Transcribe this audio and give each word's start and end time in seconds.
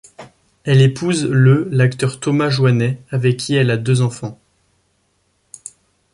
Elle 0.63 0.81
épouse 0.81 1.25
le 1.27 1.69
l'acteur 1.69 2.19
Thomas 2.19 2.49
Jouannet 2.49 2.99
avec 3.11 3.37
qui 3.37 3.53
elle 3.53 3.69
a 3.69 3.77
deux 3.77 4.01
enfants. 4.01 4.41